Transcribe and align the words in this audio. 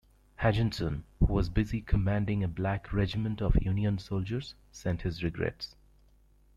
Higginson, 0.37 1.03
who 1.19 1.27
was 1.31 1.47
busy 1.47 1.79
commanding 1.79 2.43
a 2.43 2.47
black 2.47 2.91
regiment 2.91 3.39
of 3.39 3.55
Union 3.61 3.99
soldiers, 3.99 4.55
sent 4.71 5.03
his 5.03 5.23
regrets. 5.23 5.75